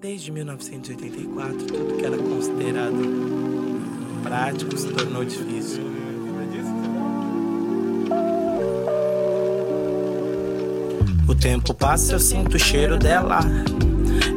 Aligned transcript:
Desde 0.00 0.32
1984, 0.32 1.66
tudo 1.66 1.98
que 1.98 2.06
era 2.06 2.16
considerado 2.16 2.96
prático 4.22 4.74
se 4.78 4.88
tornou 4.88 5.22
difícil. 5.26 5.82
O 11.28 11.34
tempo 11.34 11.74
passa, 11.74 12.14
eu 12.14 12.18
sinto 12.18 12.54
o 12.54 12.58
cheiro 12.58 12.96
dela. 12.96 13.40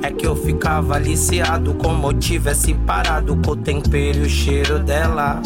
É 0.04 0.12
que 0.12 0.28
eu 0.28 0.36
ficava 0.36 0.96
aliciado 0.96 1.74
como 1.76 2.10
eu 2.10 2.14
tivesse 2.14 2.74
parado 2.74 3.34
com 3.38 3.52
o 3.52 3.56
tempero 3.56 4.18
e 4.18 4.22
o 4.24 4.30
cheiro 4.30 4.80
dela. 4.80 5.42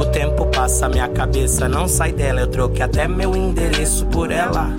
O 0.00 0.06
tempo 0.06 0.46
passa, 0.46 0.88
minha 0.88 1.08
cabeça 1.08 1.68
não 1.68 1.86
sai 1.86 2.12
dela. 2.12 2.40
Eu 2.40 2.46
troquei 2.46 2.80
até 2.80 3.06
meu 3.06 3.36
endereço 3.36 4.06
por 4.06 4.30
ela. 4.30 4.74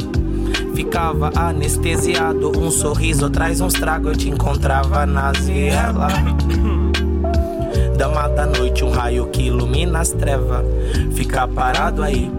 Ficava 0.74 1.32
anestesiado, 1.36 2.52
um 2.58 2.72
sorriso 2.72 3.30
traz 3.30 3.62
uns 3.62 3.74
tragos. 3.74 4.14
Eu 4.14 4.18
te 4.18 4.30
encontrava 4.30 5.06
viela. 5.42 6.08
Dama 7.98 8.28
da 8.30 8.48
noite, 8.48 8.84
um 8.84 8.90
raio 8.90 9.28
que 9.28 9.44
ilumina 9.44 10.00
as 10.00 10.12
trevas. 10.12 10.66
Ficar 11.14 11.48
parado 11.48 12.02
aí, 12.02 12.30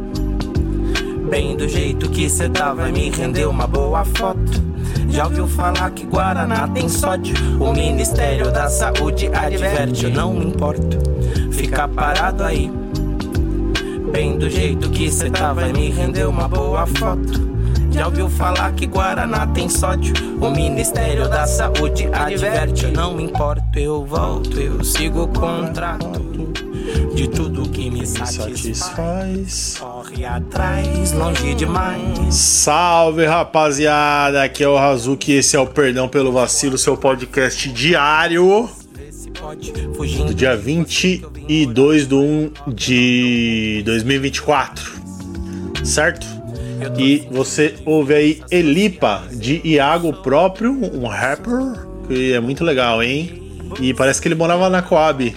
bem 1.30 1.56
do 1.56 1.68
jeito 1.68 2.10
que 2.10 2.28
cê 2.28 2.48
tava, 2.48 2.88
me 2.88 3.08
rendeu 3.08 3.50
uma 3.50 3.66
boa 3.66 4.04
foto. 4.04 4.64
Já 5.08 5.26
ouviu 5.26 5.46
falar 5.46 5.90
que 5.92 6.04
Guaraná 6.04 6.66
tem 6.66 6.88
sódio? 6.88 7.36
O 7.60 7.72
Ministério 7.72 8.50
da 8.50 8.68
Saúde 8.68 9.30
adverte, 9.32 10.06
eu 10.06 10.10
não 10.10 10.34
me 10.34 10.46
importo. 10.46 10.98
Ficar 11.52 11.86
parado 11.86 12.42
aí, 12.42 12.70
bem 14.10 14.36
do 14.36 14.50
jeito 14.50 14.90
que 14.90 15.10
cê 15.10 15.30
tava, 15.30 15.68
me 15.68 15.90
rendeu 15.90 16.30
uma 16.30 16.48
boa 16.48 16.84
foto. 16.84 17.43
Já 17.94 18.06
ouviu 18.06 18.28
falar 18.28 18.72
que 18.72 18.86
Guaraná 18.86 19.46
tem 19.46 19.68
sódio? 19.68 20.12
O 20.40 20.50
Ministério 20.50 21.28
da 21.28 21.46
Saúde 21.46 22.08
adverte, 22.12 22.88
não 22.88 23.14
me 23.14 23.22
importo, 23.22 23.78
eu 23.78 24.04
volto, 24.04 24.60
eu 24.60 24.82
sigo 24.82 25.22
o 25.22 25.28
contrato 25.28 26.20
de 27.14 27.28
tudo 27.28 27.68
que 27.68 27.88
me 27.88 28.04
satisfaz. 28.04 29.76
Corre 29.78 30.24
atrás, 30.24 31.12
longe 31.12 31.54
demais. 31.54 32.34
Salve 32.34 33.26
rapaziada, 33.26 34.42
aqui 34.42 34.64
é 34.64 34.68
o 34.68 34.76
Razuki 34.76 35.30
esse 35.30 35.54
é 35.54 35.60
o 35.60 35.66
Perdão 35.68 36.08
pelo 36.08 36.32
Vacilo, 36.32 36.76
seu 36.76 36.96
podcast 36.96 37.70
diário. 37.70 38.68
Do 40.26 40.34
dia 40.34 40.56
22 40.56 42.08
de 42.08 42.14
1 42.14 42.50
de 42.66 43.82
2024, 43.84 45.00
certo? 45.84 46.33
E 46.98 47.26
você 47.30 47.74
ouve 47.84 48.14
aí 48.14 48.42
Elipa 48.50 49.22
de 49.32 49.60
Iago 49.64 50.12
próprio, 50.12 50.72
um 50.72 51.06
rapper 51.06 51.86
que 52.06 52.32
é 52.32 52.40
muito 52.40 52.64
legal, 52.64 53.02
hein? 53.02 53.42
E 53.80 53.94
parece 53.94 54.20
que 54.20 54.28
ele 54.28 54.34
morava 54.34 54.68
na 54.68 54.82
Coab. 54.82 55.34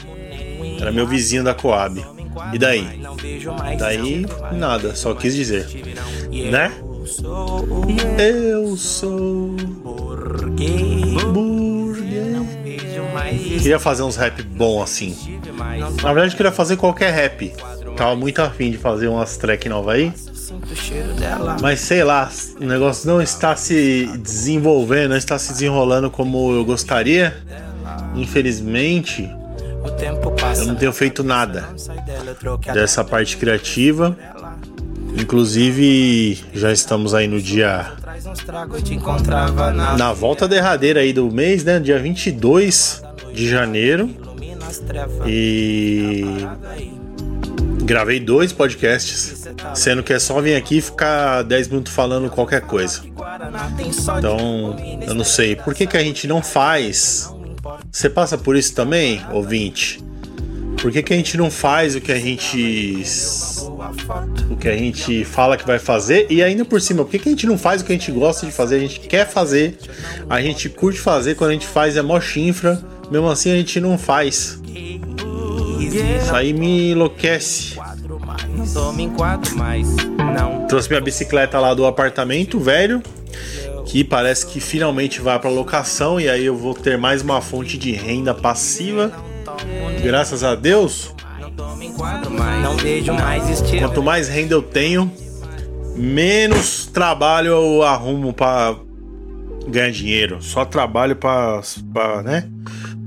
Era 0.79 0.91
meu 0.91 1.07
vizinho 1.07 1.43
da 1.43 1.53
Coab. 1.53 2.03
E 2.53 2.57
daí? 2.59 2.87
Daí, 3.79 4.25
nada, 4.51 4.95
só 4.95 5.13
quis 5.13 5.35
dizer. 5.35 5.67
Né? 6.31 6.71
Eu 8.17 8.77
sou 8.77 9.55
burguês. 9.83 11.17
Queria 13.61 13.79
fazer 13.79 14.03
uns 14.03 14.15
rap 14.15 14.41
bom 14.43 14.81
assim. 14.81 15.15
Na 16.01 16.13
verdade, 16.13 16.35
queria 16.35 16.51
fazer 16.51 16.77
qualquer 16.77 17.11
rap. 17.11 17.53
Tava 17.95 18.15
muito 18.15 18.39
afim 18.41 18.69
de 18.69 18.77
fazer 18.77 19.07
umas 19.07 19.37
track 19.37 19.67
novas 19.67 19.95
aí. 19.95 20.13
Mas 21.61 21.79
sei 21.81 22.03
lá, 22.03 22.29
o 22.59 22.63
negócio 22.63 23.07
não 23.09 23.21
está 23.21 23.55
se 23.55 24.09
desenvolvendo, 24.19 25.09
não 25.09 25.17
está 25.17 25.37
se 25.37 25.51
desenrolando 25.53 26.09
como 26.09 26.51
eu 26.53 26.63
gostaria. 26.63 27.35
Infelizmente, 28.15 29.29
eu 30.59 30.65
não 30.65 30.75
tenho 30.75 30.93
feito 30.93 31.23
nada 31.23 31.65
dessa 32.73 33.03
parte 33.03 33.37
criativa. 33.37 34.17
Inclusive, 35.19 36.43
já 36.53 36.71
estamos 36.71 37.13
aí 37.13 37.27
no 37.27 37.41
dia. 37.41 37.93
Na 39.97 40.13
volta 40.13 40.47
derradeira 40.47 40.99
aí 40.99 41.11
do 41.11 41.31
mês, 41.31 41.63
né? 41.63 41.79
Dia 41.79 41.99
22 41.99 43.03
de 43.33 43.49
janeiro. 43.49 44.09
E. 45.25 46.23
Gravei 47.87 48.19
dois 48.19 48.51
podcasts, 48.51 49.47
sendo 49.73 50.03
que 50.03 50.11
é 50.11 50.19
só 50.19 50.41
vir 50.41 50.55
aqui 50.55 50.77
e 50.77 50.81
ficar 50.81 51.41
10 51.41 51.69
minutos 51.69 51.93
falando 51.93 52.29
qualquer 52.29 52.61
coisa. 52.61 53.01
Então, 54.17 54.75
eu 55.07 55.15
não 55.15 55.23
sei. 55.23 55.55
Por 55.55 55.73
que, 55.73 55.87
que 55.87 55.95
a 55.95 56.03
gente 56.03 56.27
não 56.27 56.43
faz 56.43 57.33
você 57.91 58.09
passa 58.09 58.37
por 58.37 58.55
isso 58.55 58.73
também, 58.75 59.21
ouvinte? 59.31 60.03
Por 60.79 60.91
que, 60.91 61.01
que 61.01 61.13
a 61.13 61.17
gente 61.17 61.35
não 61.37 61.49
faz 61.49 61.95
o 61.95 62.01
que 62.01 62.11
a 62.11 62.19
gente. 62.19 63.03
O 64.49 64.55
que 64.55 64.67
a 64.67 64.77
gente 64.77 65.25
fala 65.25 65.57
que 65.57 65.65
vai 65.65 65.79
fazer 65.79 66.27
e 66.29 66.43
ainda 66.43 66.63
por 66.63 66.79
cima, 66.79 67.03
por 67.03 67.09
que, 67.11 67.19
que 67.19 67.29
a 67.29 67.31
gente 67.31 67.47
não 67.47 67.57
faz 67.57 67.81
o 67.81 67.85
que 67.85 67.91
a 67.91 67.95
gente 67.95 68.11
gosta 68.11 68.45
de 68.45 68.51
fazer, 68.51 68.75
a 68.75 68.79
gente 68.79 68.99
quer 68.99 69.27
fazer, 69.27 69.77
a 70.29 70.41
gente 70.41 70.69
curte 70.69 70.99
fazer, 70.99 71.35
quando 71.35 71.51
a 71.51 71.53
gente 71.53 71.65
faz 71.65 71.97
é 71.97 72.01
mó 72.01 72.19
chinfra, 72.19 72.79
mesmo 73.09 73.27
assim 73.29 73.51
a 73.51 73.55
gente 73.55 73.79
não 73.79 73.97
faz. 73.97 74.61
Isso 75.79 76.35
aí 76.35 76.53
me 76.53 76.91
enlouquece. 76.91 77.77
Trouxe 80.67 80.89
minha 80.89 81.01
bicicleta 81.01 81.59
lá 81.59 81.73
do 81.73 81.85
apartamento, 81.85 82.59
velho 82.59 83.01
que 83.87 84.03
parece 84.03 84.45
que 84.45 84.59
finalmente 84.59 85.21
vai 85.21 85.39
para 85.39 85.49
locação 85.49 86.19
e 86.19 86.27
aí 86.27 86.45
eu 86.45 86.57
vou 86.57 86.73
ter 86.73 86.97
mais 86.97 87.21
uma 87.21 87.41
fonte 87.41 87.77
de 87.77 87.93
renda 87.93 88.33
passiva. 88.33 89.11
Graças 90.03 90.43
a 90.43 90.55
Deus. 90.55 91.13
Quanto 93.79 94.03
mais 94.03 94.27
renda 94.27 94.53
eu 94.53 94.61
tenho, 94.61 95.11
menos 95.95 96.85
trabalho 96.85 97.47
eu 97.47 97.83
arrumo 97.83 98.33
para 98.33 98.75
ganhar 99.67 99.91
dinheiro. 99.91 100.37
Só 100.41 100.65
trabalho 100.65 101.15
para, 101.15 101.61
né, 102.23 102.49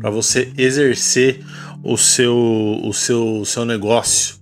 para 0.01 0.11
você 0.11 0.51
exercer 0.57 1.45
o 1.83 1.97
seu 1.97 2.81
o 2.83 2.93
seu 2.93 3.41
o 3.41 3.47
seu 3.47 3.65
negócio. 3.65 4.37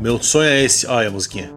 Meu 0.00 0.22
sonho 0.22 0.48
é 0.48 0.62
esse. 0.62 0.86
Olha 0.86 1.08
a 1.08 1.10
musiquinha. 1.10 1.50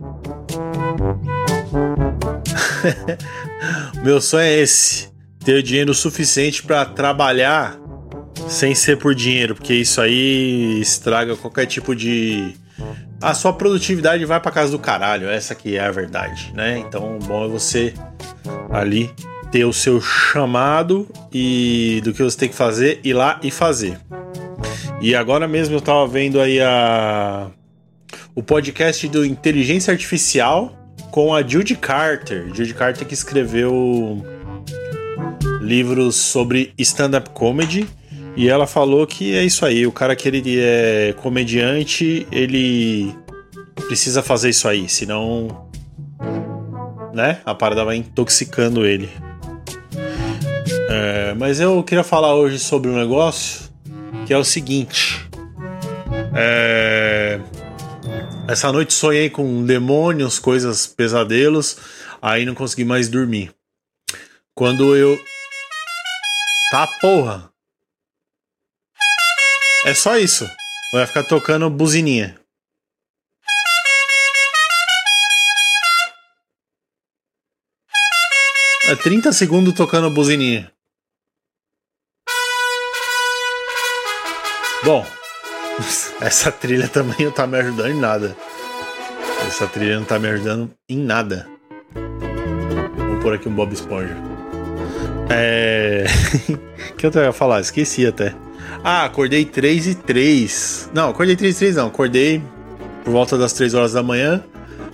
Meu 4.04 4.22
sonho 4.22 4.44
é 4.44 4.60
esse: 4.60 5.10
ter 5.44 5.62
dinheiro 5.62 5.94
suficiente 5.94 6.64
para 6.64 6.86
trabalhar 6.86 7.78
sem 8.48 8.74
ser 8.74 8.98
por 8.98 9.14
dinheiro, 9.14 9.56
porque 9.56 9.74
isso 9.74 10.02
aí 10.02 10.80
estraga 10.82 11.36
qualquer 11.36 11.66
tipo 11.66 11.96
de. 11.96 12.54
A 13.22 13.34
sua 13.34 13.52
produtividade 13.52 14.24
vai 14.24 14.40
para 14.40 14.52
casa 14.52 14.72
do 14.72 14.80
caralho, 14.80 15.30
essa 15.30 15.54
que 15.54 15.76
é 15.76 15.82
a 15.82 15.92
verdade, 15.92 16.54
né? 16.56 16.80
Então, 16.80 17.20
bom 17.20 17.46
é 17.46 17.48
você 17.50 17.94
ali 18.72 19.14
ter 19.52 19.66
o 19.66 19.74
seu 19.74 20.00
chamado 20.00 21.08
e 21.34 22.02
do 22.04 22.14
que 22.14 22.24
você 22.24 22.38
tem 22.38 22.50
que 22.50 22.56
fazer, 22.56 23.02
ir 23.04 23.14
lá 23.14 23.40
e 23.44 23.52
fazer. 23.52 24.00
E 25.02 25.16
agora 25.16 25.48
mesmo 25.48 25.76
eu 25.76 25.82
tava 25.82 26.06
vendo 26.08 26.42
aí 26.42 26.60
a 26.60 27.50
o 28.36 28.44
podcast 28.44 29.08
do 29.08 29.26
Inteligência 29.26 29.92
Artificial 29.92 30.74
com 31.12 31.34
a 31.34 31.42
Judy 31.42 31.76
Carter. 31.76 32.48
Judy 32.54 32.74
Carter 32.74 33.08
que 33.08 33.14
escreveu 33.14 34.24
livros 35.62 36.16
sobre 36.16 36.74
stand-up 36.78 37.30
comedy. 37.32 37.88
E 38.36 38.48
ela 38.48 38.68
falou 38.68 39.06
que 39.06 39.36
é 39.36 39.44
isso 39.44 39.66
aí, 39.66 39.86
o 39.86 39.92
cara 39.92 40.16
que 40.16 40.28
ele 40.28 40.60
é 40.60 41.14
comediante, 41.18 42.26
ele 42.32 43.14
precisa 43.88 44.24
fazer 44.24 44.50
isso 44.50 44.68
aí, 44.68 44.88
senão 44.88 45.68
né, 47.14 47.40
a 47.46 47.54
parada 47.54 47.84
vai 47.84 47.98
intoxicando 47.98 48.86
ele. 48.86 49.10
É, 50.90 51.34
mas 51.38 51.60
eu 51.60 51.84
queria 51.84 52.04
falar 52.04 52.34
hoje 52.34 52.60
sobre 52.60 52.90
um 52.90 52.96
negócio 52.96 53.69
que 54.30 54.34
é 54.36 54.38
o 54.38 54.44
seguinte. 54.44 55.28
É, 56.38 57.40
essa 58.48 58.72
noite 58.72 58.94
sonhei 58.94 59.28
com 59.28 59.66
demônios, 59.66 60.38
coisas, 60.38 60.86
pesadelos, 60.86 61.78
aí 62.22 62.46
não 62.46 62.54
consegui 62.54 62.86
mais 62.86 63.10
dormir. 63.10 63.52
Quando 64.54 64.96
eu. 64.96 65.20
Tá 66.70 66.86
porra! 67.02 67.52
É 69.84 69.96
só 69.96 70.16
isso. 70.16 70.48
Vai 70.94 71.08
ficar 71.08 71.24
tocando 71.24 71.68
buzininha. 71.68 72.40
É 78.90 78.96
30 78.96 79.34
segundos 79.34 79.74
tocando 79.74 80.08
buzininha. 80.12 80.72
Bom, 84.84 85.06
essa 86.22 86.52
trilha 86.52 86.88
também 86.88 87.26
não 87.26 87.32
tá 87.32 87.46
me 87.46 87.58
ajudando 87.58 87.90
em 87.90 88.00
nada. 88.00 88.36
Essa 89.48 89.68
trilha 89.68 89.98
não 89.98 90.06
tá 90.06 90.18
me 90.18 90.28
ajudando 90.30 90.72
em 90.88 90.98
nada. 90.98 91.48
Vou 92.96 93.20
pôr 93.20 93.34
aqui 93.34 93.50
um 93.50 93.54
Bob 93.54 93.74
Esponja. 93.74 94.16
É. 95.30 96.06
O 96.92 96.96
que 96.96 97.06
eu 97.06 97.12
ia 97.16 97.34
falar? 97.34 97.60
Esqueci 97.62 98.06
até. 98.06 98.34
Ah, 98.84 99.06
acordei 99.06 99.44
3 99.46 99.88
e 99.88 99.96
3. 99.96 100.92
Não, 100.94 101.10
acordei 101.10 101.36
3 101.36 101.56
e 101.56 101.60
3 101.60 101.76
não. 101.76 101.88
Acordei 101.88 102.42
por 103.04 103.12
volta 103.12 103.38
das 103.38 103.54
3 103.54 103.74
horas 103.74 103.94
da 103.94 104.04
manhã. 104.04 104.44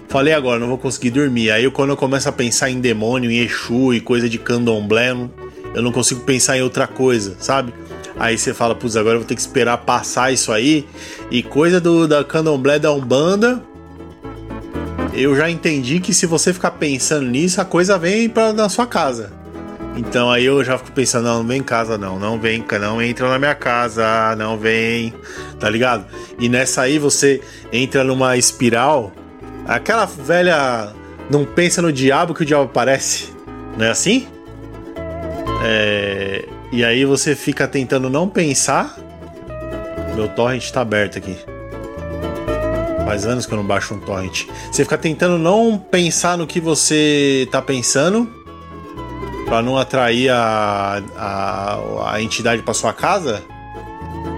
Falei 0.08 0.34
agora, 0.34 0.60
não 0.60 0.68
vou 0.68 0.78
conseguir 0.78 1.12
dormir. 1.12 1.52
Aí 1.52 1.70
quando 1.70 1.92
eu 1.92 1.98
começo 1.98 2.28
a 2.30 2.32
pensar 2.32 2.70
em 2.70 2.80
demônio, 2.80 3.30
em 3.30 3.40
Exu 3.40 3.94
e 3.94 4.00
coisa 4.00 4.30
de 4.30 4.38
candomblé, 4.38 5.14
eu 5.74 5.82
não 5.82 5.92
consigo 5.92 6.22
pensar 6.22 6.58
em 6.58 6.62
outra 6.62 6.88
coisa, 6.88 7.36
sabe? 7.40 7.74
Aí 8.18 8.38
você 8.38 8.54
fala, 8.54 8.74
putz, 8.74 8.96
agora 8.96 9.16
eu 9.16 9.20
vou 9.20 9.28
ter 9.28 9.36
que 9.36 9.42
esperar 9.42 9.78
passar 9.80 10.32
isso 10.32 10.52
aí. 10.52 10.88
E 11.30 11.44
coisa 11.44 11.82
do 11.82 12.08
da 12.08 12.24
candomblé 12.24 12.80
da 12.80 12.92
Umbanda, 12.92 13.62
eu 15.14 15.36
já 15.36 15.50
entendi 15.50 16.00
que 16.00 16.14
se 16.14 16.26
você 16.26 16.54
ficar 16.54 16.72
pensando 16.72 17.26
nisso, 17.26 17.60
a 17.60 17.66
coisa 17.66 17.98
vem 17.98 18.30
para 18.30 18.54
na 18.54 18.70
sua 18.70 18.86
casa. 18.88 19.32
Então 19.98 20.30
aí 20.30 20.46
eu 20.46 20.64
já 20.64 20.78
fico 20.78 20.92
pensando, 20.92 21.24
não, 21.24 21.38
não 21.38 21.48
vem 21.48 21.60
em 21.60 21.64
casa 21.64 21.98
não, 21.98 22.20
não 22.20 22.40
vem, 22.40 22.66
não 22.82 23.02
entra 23.02 23.30
na 23.30 23.40
minha 23.40 23.56
casa, 23.56 24.36
não 24.38 24.58
vem, 24.58 25.14
tá 25.58 25.70
ligado? 25.70 26.06
E 26.38 26.50
nessa 26.50 26.82
aí 26.82 27.00
você 27.00 27.42
entra 27.72 28.04
numa 28.04 28.36
espiral, 28.36 29.14
aquela 29.66 30.06
velha 30.06 30.92
não 31.30 31.46
pensa 31.46 31.82
no 31.82 31.94
diabo 31.94 32.34
que 32.34 32.44
o 32.44 32.46
diabo 32.46 32.66
aparece, 32.66 33.30
não 33.78 33.86
é 33.86 33.90
assim? 33.90 34.28
É, 35.64 36.46
e 36.72 36.84
aí 36.84 37.06
você 37.06 37.36
fica 37.36 37.68
tentando 37.68 38.10
não 38.10 38.28
pensar. 38.28 38.98
Meu 40.16 40.28
torrent 40.30 40.70
tá 40.72 40.82
aberto 40.82 41.18
aqui. 41.18 41.38
Faz 43.06 43.26
anos 43.26 43.46
que 43.46 43.54
eu 43.54 43.58
não 43.58 43.66
baixo 43.66 43.94
um 43.94 44.00
torrent. 44.00 44.46
Você 44.72 44.84
fica 44.84 44.98
tentando 44.98 45.38
não 45.38 45.78
pensar 45.78 46.38
no 46.38 46.48
que 46.48 46.60
você 46.60 47.48
tá 47.52 47.62
pensando 47.62 48.28
para 49.46 49.62
não 49.62 49.78
atrair 49.78 50.30
a, 50.30 51.02
a, 51.16 52.14
a 52.14 52.22
entidade 52.22 52.64
para 52.64 52.74
sua 52.74 52.94
casa. 52.94 53.44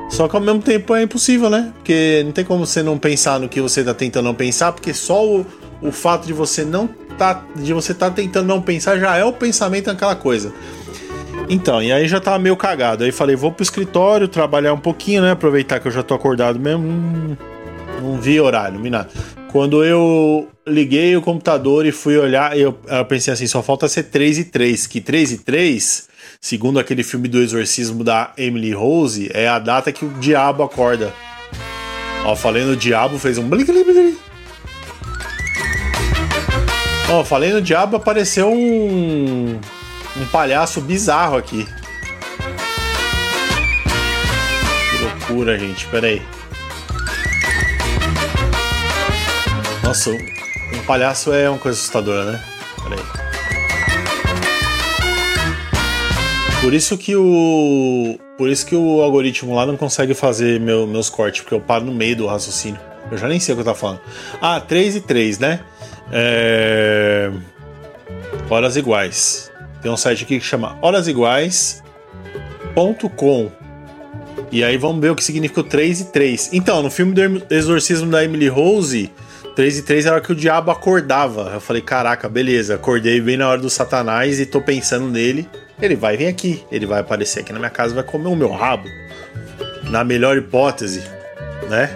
Só 0.09 0.27
que 0.27 0.35
ao 0.35 0.41
mesmo 0.41 0.61
tempo 0.61 0.95
é 0.95 1.03
impossível, 1.03 1.49
né? 1.49 1.71
Porque 1.75 2.23
não 2.25 2.31
tem 2.31 2.43
como 2.43 2.65
você 2.65 2.83
não 2.83 2.97
pensar 2.97 3.39
no 3.39 3.47
que 3.47 3.61
você 3.61 3.83
tá 3.83 3.93
tentando 3.93 4.25
não 4.25 4.35
pensar, 4.35 4.71
porque 4.71 4.93
só 4.93 5.25
o, 5.25 5.45
o 5.81 5.91
fato 5.91 6.25
de 6.25 6.33
você 6.33 6.63
não 6.65 6.87
tá 7.17 7.43
de 7.55 7.73
você 7.73 7.93
tá 7.93 8.09
tentando 8.11 8.47
não 8.47 8.61
pensar 8.61 8.97
já 8.99 9.17
é 9.17 9.23
o 9.23 9.33
pensamento 9.33 9.87
naquela 9.87 10.15
coisa. 10.15 10.53
Então, 11.49 11.81
e 11.81 11.91
aí 11.91 12.07
já 12.07 12.19
tava 12.19 12.39
meio 12.39 12.57
cagado. 12.57 13.03
Aí 13.03 13.11
falei, 13.11 13.35
vou 13.35 13.51
pro 13.51 13.63
escritório 13.63 14.27
trabalhar 14.27 14.73
um 14.73 14.79
pouquinho, 14.79 15.21
né? 15.21 15.31
Aproveitar 15.31 15.79
que 15.79 15.87
eu 15.87 15.91
já 15.91 16.03
tô 16.03 16.13
acordado 16.13 16.59
mesmo. 16.59 16.83
Hum, 16.83 17.37
não 18.01 18.19
vi 18.19 18.39
horário, 18.39 18.75
não 18.75 18.83
vi 18.83 18.89
nada. 18.89 19.09
Quando 19.51 19.83
eu 19.83 20.49
liguei 20.67 21.15
o 21.15 21.21
computador 21.21 21.85
e 21.85 21.91
fui 21.91 22.17
olhar, 22.17 22.57
eu, 22.57 22.77
eu 22.85 23.05
pensei 23.05 23.33
assim, 23.33 23.47
só 23.47 23.63
falta 23.63 23.87
ser 23.87 24.03
3 24.03 24.39
e 24.39 24.43
3, 24.43 24.87
que 24.87 24.99
3 24.99 25.31
e 25.31 25.37
3, 25.37 26.09
segundo 26.41 26.79
aquele 26.79 27.01
filme 27.01 27.29
do 27.29 27.41
exorcismo 27.41 28.03
da 28.03 28.33
Emily 28.37 28.73
Rose, 28.73 29.31
é 29.33 29.47
a 29.47 29.57
data 29.57 29.91
que 29.91 30.03
o 30.03 30.09
diabo 30.19 30.63
acorda. 30.63 31.13
Ó, 32.25 32.35
falei 32.35 32.63
no 32.65 32.75
diabo, 32.75 33.17
fez 33.17 33.37
um 33.37 33.47
blic, 33.47 33.71
blic. 33.71 34.17
Ó, 37.09 37.23
falei 37.23 37.53
no 37.53 37.61
diabo, 37.61 37.95
apareceu 37.95 38.51
um 38.51 39.57
um 40.21 40.25
palhaço 40.27 40.81
bizarro 40.81 41.37
aqui. 41.37 41.67
Que 44.89 45.03
loucura, 45.03 45.57
gente. 45.57 45.85
Pera 45.87 46.07
aí. 46.07 46.21
Nossa, 49.83 50.11
um 50.11 50.83
palhaço 50.85 51.31
é 51.31 51.49
uma 51.49 51.59
coisa 51.59 51.77
assustadora, 51.77 52.31
né? 52.31 52.43
Pera 52.83 52.95
aí. 52.95 53.27
Por 56.61 56.73
isso 56.73 56.97
que 56.97 57.15
o. 57.15 58.19
Por 58.37 58.49
isso 58.49 58.65
que 58.65 58.75
o 58.75 59.01
algoritmo 59.01 59.55
lá 59.55 59.65
não 59.65 59.77
consegue 59.77 60.13
fazer 60.13 60.59
meu, 60.59 60.85
meus 60.85 61.09
cortes, 61.09 61.41
porque 61.41 61.55
eu 61.55 61.61
paro 61.61 61.85
no 61.85 61.93
meio 61.93 62.15
do 62.15 62.27
raciocínio. 62.27 62.79
Eu 63.09 63.17
já 63.17 63.27
nem 63.27 63.39
sei 63.39 63.53
o 63.53 63.55
que 63.55 63.61
eu 63.61 63.65
tava 63.65 63.77
falando. 63.77 64.01
Ah, 64.41 64.59
3 64.59 64.97
e 64.97 65.01
3, 65.01 65.39
né? 65.39 65.61
É... 66.11 67.31
Horas 68.49 68.75
iguais. 68.75 69.51
Tem 69.81 69.91
um 69.91 69.97
site 69.97 70.23
aqui 70.23 70.39
que 70.39 70.45
chama 70.45 70.77
horasiguais.com. 70.81 73.51
E 74.51 74.63
aí 74.63 74.77
vamos 74.77 75.01
ver 75.01 75.11
o 75.11 75.15
que 75.15 75.23
significa 75.23 75.61
o 75.61 75.63
3 75.63 76.01
e 76.01 76.11
3. 76.11 76.49
Então, 76.53 76.81
no 76.81 76.89
filme 76.89 77.13
do 77.13 77.43
Exorcismo 77.53 78.09
da 78.09 78.23
Emily 78.23 78.47
Rose, 78.47 79.11
3 79.55 79.79
e 79.79 79.81
3 79.81 80.05
era 80.05 80.21
que 80.21 80.31
o 80.31 80.35
diabo 80.35 80.71
acordava. 80.71 81.51
Eu 81.53 81.59
falei, 81.59 81.81
caraca, 81.81 82.29
beleza, 82.29 82.75
acordei 82.75 83.19
bem 83.19 83.37
na 83.37 83.49
hora 83.49 83.59
do 83.59 83.69
Satanás 83.69 84.39
e 84.39 84.45
tô 84.45 84.61
pensando 84.61 85.07
nele. 85.07 85.49
Ele 85.81 85.95
vai 85.95 86.15
vir 86.15 86.27
aqui, 86.27 86.63
ele 86.71 86.85
vai 86.85 87.01
aparecer 87.01 87.41
aqui 87.41 87.51
na 87.51 87.59
minha 87.59 87.71
casa, 87.71 87.93
vai 87.93 88.03
comer 88.03 88.29
o 88.29 88.35
meu 88.35 88.51
rabo. 88.51 88.87
Na 89.89 90.03
melhor 90.03 90.37
hipótese, 90.37 91.03
né? 91.69 91.89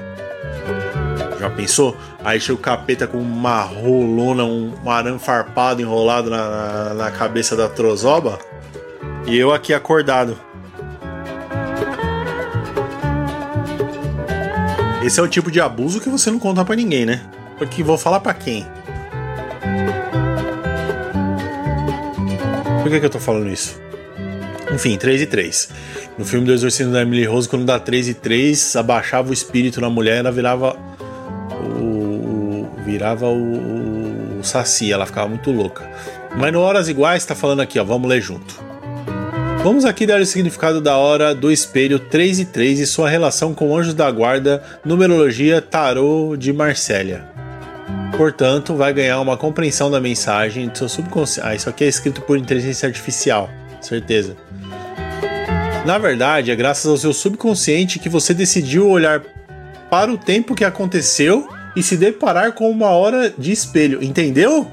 Já 1.42 1.50
pensou? 1.50 1.98
Aí 2.24 2.40
chega 2.40 2.54
o 2.54 2.58
capeta 2.62 3.08
com 3.08 3.18
uma 3.18 3.64
rolona, 3.64 4.44
um, 4.44 4.76
um 4.86 4.92
arame 4.92 5.18
farpado 5.18 5.82
enrolado 5.82 6.30
na, 6.30 6.50
na, 6.50 6.94
na 6.94 7.12
cabeça 7.12 7.56
da 7.56 7.68
trozoba. 7.68 8.38
E 9.26 9.36
eu 9.36 9.52
aqui 9.52 9.74
acordado. 9.74 10.38
Esse 15.04 15.20
é 15.20 15.24
o 15.24 15.28
tipo 15.28 15.50
de 15.50 15.60
abuso 15.60 16.00
que 16.00 16.10
você 16.10 16.30
não 16.30 16.38
conta 16.38 16.64
para 16.64 16.76
ninguém, 16.76 17.08
né? 17.08 17.26
Porque 17.58 17.82
vou 17.82 17.98
falar 17.98 18.20
para 18.20 18.36
quem? 18.36 18.68
Por 22.84 22.92
que, 22.92 23.00
que 23.00 23.06
eu 23.08 23.10
tô 23.10 23.20
falando 23.20 23.50
isso? 23.50 23.82
Enfim, 24.72 24.96
3 24.96 25.22
e 25.22 25.26
3. 25.26 25.70
No 26.20 26.24
filme 26.24 26.46
do 26.46 26.54
Exorcismo 26.54 26.94
da 26.94 27.02
Emily 27.02 27.26
Rose, 27.26 27.50
quando 27.50 27.66
dá 27.66 27.80
3 27.80 28.10
e 28.10 28.14
3, 28.14 28.76
abaixava 28.76 29.32
o 29.32 29.34
espírito 29.34 29.82
na 29.82 29.90
mulher, 29.90 30.18
ela 30.18 30.32
virava 30.32 30.91
virava 32.86 33.28
o, 33.28 34.40
o 34.40 34.44
Saci, 34.44 34.92
ela 34.92 35.06
ficava 35.06 35.28
muito 35.28 35.52
louca. 35.52 35.90
Mas 36.36 36.52
no 36.52 36.62
Horas 36.62 36.88
Iguais 36.88 37.26
tá 37.26 37.36
falando 37.36 37.62
aqui, 37.62 37.80
ó, 37.80 37.84
vamos 37.84 38.10
ler 38.10 38.22
junto. 38.22 38.72
Vamos 39.64 39.86
aqui 39.86 40.08
dar 40.08 40.20
o 40.20 40.26
significado 40.26 40.82
da 40.82 40.98
hora 40.98 41.36
do 41.36 41.52
espelho 41.52 42.00
3 42.00 42.40
e 42.40 42.46
3 42.46 42.80
e 42.80 42.88
sua 42.88 43.08
relação 43.08 43.54
com 43.54 43.78
anjos 43.78 43.94
da 43.94 44.10
guarda, 44.10 44.64
numerologia 44.84 45.62
tarô 45.62 46.36
de 46.36 46.52
Marsella. 46.52 47.30
Portanto, 48.18 48.76
vai 48.76 48.92
ganhar 48.92 49.20
uma 49.20 49.38
compreensão 49.38 49.92
da 49.92 50.02
mensagem 50.02 50.68
do 50.68 50.78
seu 50.78 50.90
subconsciente. 50.90 51.48
Ah, 51.48 51.56
isso 51.56 51.70
aqui 51.70 51.84
é 51.84 51.88
escrito 51.88 52.22
por 52.22 52.38
inteligência 52.38 52.88
artificial, 52.88 53.50
certeza. 53.80 54.36
Na 55.86 55.98
verdade, 55.98 56.52
é 56.52 56.56
graças 56.56 56.90
ao 56.90 56.98
seu 56.98 57.14
subconsciente 57.14 58.00
que 58.00 58.10
você 58.10 58.34
decidiu 58.34 58.90
olhar 58.90 59.22
para 59.92 60.10
o 60.10 60.18
tempo 60.18 60.56
que 60.56 60.64
aconteceu 60.64 61.50
e 61.76 61.84
se 61.84 61.98
deparar 61.98 62.54
com 62.54 62.72
uma 62.72 62.92
hora 62.92 63.32
de 63.38 63.52
espelho, 63.52 64.02
entendeu? 64.02 64.72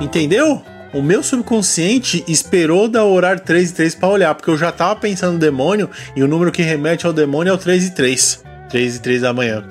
Entendeu? 0.00 0.62
O 0.92 1.02
meu 1.02 1.24
subconsciente 1.24 2.22
esperou 2.28 2.86
da 2.86 3.04
horário 3.04 3.42
3 3.42 3.70
e 3.70 3.74
3 3.74 3.94
para 3.96 4.08
olhar, 4.08 4.34
porque 4.36 4.48
eu 4.48 4.56
já 4.56 4.70
tava 4.70 4.94
pensando 4.94 5.32
no 5.32 5.38
demônio 5.40 5.90
e 6.14 6.22
o 6.22 6.28
número 6.28 6.52
que 6.52 6.62
remete 6.62 7.04
ao 7.04 7.12
demônio 7.12 7.50
é 7.50 7.54
o 7.54 7.58
3 7.58 7.86
e 7.86 7.90
3. 7.96 8.44
3 8.70 8.96
e 8.96 9.00
3 9.00 9.22
da 9.22 9.32
manhã. 9.32 9.64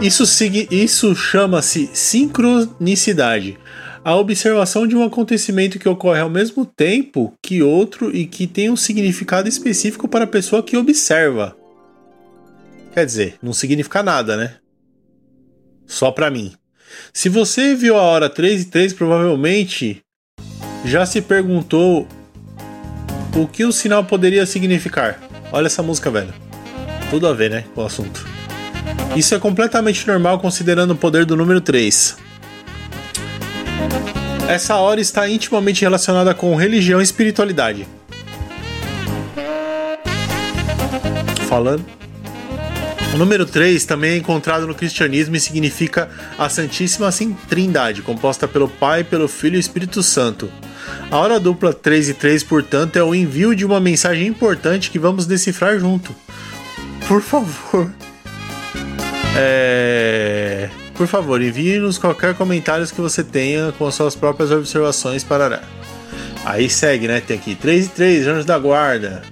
Isso, 0.00 0.24
isso 0.70 1.14
chama-se 1.14 1.90
sincronicidade. 1.92 3.58
A 4.02 4.14
observação 4.14 4.86
de 4.86 4.96
um 4.96 5.02
acontecimento 5.02 5.78
que 5.78 5.88
ocorre 5.88 6.20
ao 6.20 6.30
mesmo 6.30 6.64
tempo 6.64 7.34
que 7.42 7.62
outro 7.62 8.14
e 8.14 8.24
que 8.24 8.46
tem 8.46 8.70
um 8.70 8.76
significado 8.76 9.48
específico 9.48 10.08
para 10.08 10.24
a 10.24 10.28
pessoa 10.28 10.62
que 10.62 10.76
observa. 10.76 11.55
Quer 12.96 13.04
dizer, 13.04 13.34
não 13.42 13.52
significa 13.52 14.02
nada, 14.02 14.38
né? 14.38 14.54
Só 15.86 16.10
para 16.10 16.30
mim. 16.30 16.54
Se 17.12 17.28
você 17.28 17.74
viu 17.74 17.94
a 17.94 18.00
hora 18.00 18.30
3 18.30 18.62
e 18.62 18.64
3, 18.64 18.94
provavelmente 18.94 20.00
já 20.82 21.04
se 21.04 21.20
perguntou 21.20 22.08
o 23.36 23.46
que 23.46 23.66
o 23.66 23.70
sinal 23.70 24.02
poderia 24.02 24.46
significar. 24.46 25.20
Olha 25.52 25.66
essa 25.66 25.82
música, 25.82 26.10
velho. 26.10 26.32
Tudo 27.10 27.28
a 27.28 27.34
ver, 27.34 27.50
né, 27.50 27.64
com 27.74 27.82
o 27.82 27.84
assunto. 27.84 28.26
Isso 29.14 29.34
é 29.34 29.38
completamente 29.38 30.06
normal 30.06 30.38
considerando 30.38 30.94
o 30.94 30.96
poder 30.96 31.26
do 31.26 31.36
número 31.36 31.60
3. 31.60 32.16
Essa 34.48 34.76
hora 34.76 35.02
está 35.02 35.28
intimamente 35.28 35.82
relacionada 35.82 36.34
com 36.34 36.56
religião 36.56 36.98
e 36.98 37.04
espiritualidade. 37.04 37.86
Falando 41.46 41.95
o 43.16 43.18
número 43.18 43.46
3 43.46 43.82
também 43.86 44.10
é 44.10 44.16
encontrado 44.18 44.66
no 44.66 44.74
cristianismo 44.74 45.34
e 45.34 45.40
significa 45.40 46.10
a 46.36 46.50
Santíssima 46.50 47.08
Trindade, 47.48 48.02
composta 48.02 48.46
pelo 48.46 48.68
Pai, 48.68 49.02
pelo 49.02 49.26
Filho 49.26 49.56
e 49.56 49.58
Espírito 49.58 50.02
Santo. 50.02 50.52
A 51.10 51.16
hora 51.16 51.40
dupla 51.40 51.72
3 51.72 52.10
e 52.10 52.14
3, 52.14 52.44
portanto, 52.44 52.96
é 52.96 53.02
o 53.02 53.14
envio 53.14 53.56
de 53.56 53.64
uma 53.64 53.80
mensagem 53.80 54.26
importante 54.26 54.90
que 54.90 54.98
vamos 54.98 55.24
decifrar 55.24 55.78
junto. 55.78 56.14
Por 57.08 57.22
favor. 57.22 57.90
É... 59.34 60.68
Por 60.94 61.06
favor, 61.06 61.40
envie-nos 61.40 61.96
qualquer 61.96 62.34
comentário 62.34 62.86
que 62.86 63.00
você 63.00 63.24
tenha 63.24 63.72
com 63.78 63.90
suas 63.90 64.14
próprias 64.14 64.50
observações 64.50 65.24
para 65.24 65.62
Aí 66.44 66.68
segue, 66.68 67.08
né? 67.08 67.22
Tem 67.22 67.38
aqui 67.38 67.54
3 67.54 67.86
e 67.86 67.88
3, 67.88 68.26
Anjos 68.26 68.44
da 68.44 68.58
Guarda. 68.58 69.22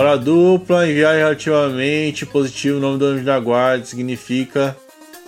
Hora 0.00 0.16
dupla, 0.16 0.88
enviar 0.88 1.14
relativamente 1.14 2.24
positivo. 2.24 2.78
O 2.78 2.80
nome 2.80 2.98
do 2.98 3.04
Anjo 3.04 3.22
da 3.22 3.38
Guarda 3.38 3.84
significa. 3.84 4.74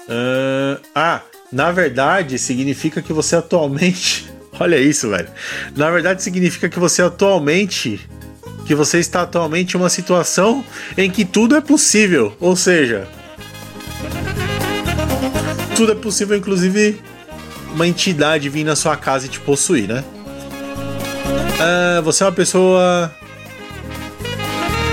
Uh, 0.09 0.81
ah, 0.95 1.21
na 1.53 1.71
verdade, 1.71 2.39
significa 2.39 3.03
que 3.03 3.13
você 3.13 3.37
atualmente. 3.37 4.33
Olha 4.59 4.77
isso, 4.77 5.11
velho. 5.11 5.29
Na 5.77 5.91
verdade, 5.91 6.23
significa 6.23 6.71
que 6.71 6.79
você 6.79 7.03
atualmente. 7.03 8.01
Que 8.65 8.75
você 8.75 8.99
está 8.99 9.21
atualmente 9.21 9.75
em 9.75 9.77
uma 9.77 9.91
situação 9.91 10.65
em 10.97 11.11
que 11.11 11.27
tudo 11.27 11.55
é 11.55 11.61
possível. 11.61 12.35
Ou 12.41 12.57
seja, 12.57 13.07
tudo 15.77 15.93
é 15.93 15.97
possível, 15.97 16.35
inclusive 16.35 16.99
uma 17.75 17.87
entidade 17.87 18.49
vir 18.49 18.65
na 18.65 18.75
sua 18.75 18.97
casa 18.97 19.27
e 19.27 19.29
te 19.29 19.39
possuir, 19.39 19.87
né? 19.87 20.03
Uh, 21.61 22.03
você 22.03 22.23
é 22.23 22.27
uma 22.27 22.33
pessoa 22.33 23.15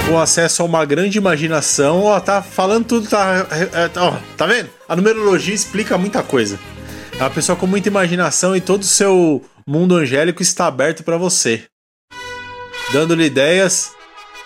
com 0.09 0.19
acesso 0.19 0.63
a 0.63 0.65
uma 0.65 0.83
grande 0.85 1.19
imaginação. 1.19 2.03
Ó, 2.03 2.19
tá 2.19 2.41
falando 2.41 2.85
tudo, 2.85 3.07
tá. 3.07 3.45
É, 3.51 3.99
ó, 3.99 4.17
tá 4.35 4.47
vendo? 4.47 4.69
A 4.87 4.95
numerologia 4.95 5.53
explica 5.53 5.99
muita 5.99 6.23
coisa. 6.23 6.59
É 7.13 7.21
uma 7.21 7.29
pessoa 7.29 7.55
com 7.55 7.67
muita 7.67 7.89
imaginação 7.89 8.55
e 8.55 8.61
todo 8.61 8.81
o 8.81 8.85
seu 8.85 9.45
mundo 9.67 9.95
angélico 9.95 10.41
está 10.41 10.65
aberto 10.65 11.03
para 11.03 11.15
você. 11.15 11.63
Dando-lhe 12.91 13.25
ideias. 13.25 13.91